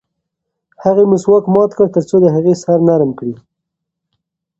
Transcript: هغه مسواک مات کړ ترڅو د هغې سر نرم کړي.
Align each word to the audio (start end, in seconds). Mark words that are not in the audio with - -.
هغه 0.83 1.03
مسواک 1.11 1.45
مات 1.53 1.71
کړ 1.77 1.87
ترڅو 1.95 2.15
د 2.21 2.25
هغې 2.35 2.53
سر 2.63 2.79
نرم 2.87 3.11
کړي. 3.19 3.35